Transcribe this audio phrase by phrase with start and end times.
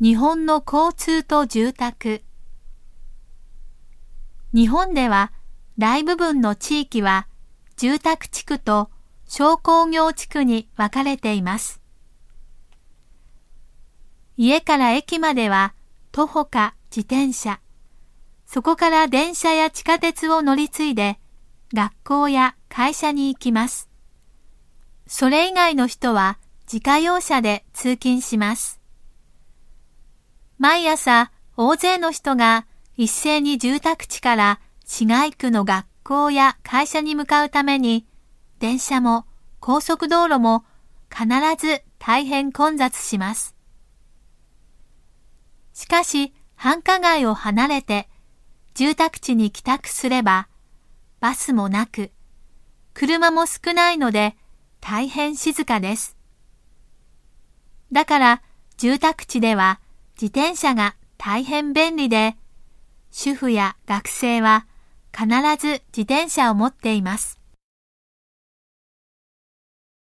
[0.00, 2.22] 日本の交通と住宅
[4.54, 5.32] 日本では
[5.76, 7.26] 大部分の地域は
[7.76, 8.90] 住宅地区と
[9.26, 11.82] 商工業地区に分かれています。
[14.36, 15.74] 家から駅までは
[16.12, 17.60] 徒歩か自転車、
[18.46, 21.18] そこから電車や地下鉄を乗り継いで
[21.74, 23.88] 学校や会社に行きます。
[25.08, 26.38] それ以外の人は
[26.72, 28.77] 自家用車で通勤します。
[30.58, 38.06] 毎朝大勢の人が一斉に住宅地から市街区の学校や会社に向かうために、
[38.58, 39.24] 電車も
[39.60, 40.64] 高速道路も
[41.10, 43.54] 必ず大変混雑します。
[45.74, 48.08] しかし、繁華街を離れて
[48.74, 50.48] 住宅地に帰宅すれば、
[51.20, 52.10] バスもなく、
[52.94, 54.36] 車も少ないので
[54.80, 56.16] 大変静かです。
[57.92, 58.42] だから
[58.76, 59.80] 住宅地では
[60.20, 62.36] 自転車が大変便利で、
[63.12, 64.66] 主婦や学生は
[65.16, 65.28] 必
[65.64, 67.37] ず自転車を持っています。